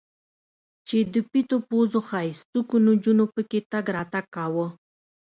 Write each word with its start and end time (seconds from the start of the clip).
چې 0.87 0.97
د 1.13 1.15
پيتو 1.31 1.57
پوزو 1.69 1.99
ښايستوکو 2.09 2.75
نجونو 2.87 3.25
پکښې 3.33 3.59
تګ 3.71 3.85
راتګ 3.95 4.25
کاوه. 4.35 4.67